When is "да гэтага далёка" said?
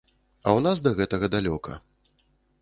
0.87-1.79